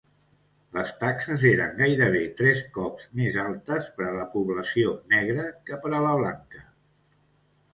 Les 0.75 0.91
taxes 1.01 1.43
eren 1.49 1.75
gairebé 1.81 2.21
tres 2.39 2.63
cops 2.77 3.05
més 3.19 3.37
altes 3.43 3.91
per 3.99 4.07
a 4.09 4.15
la 4.17 4.25
població 4.33 4.97
negra 5.15 5.47
que 5.69 5.79
per 5.85 5.93
a 5.99 6.01
la 6.07 6.17
blanca. 6.23 6.65